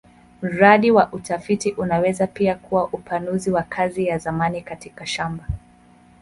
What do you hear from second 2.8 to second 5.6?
upanuzi wa kazi ya zamani katika shamba.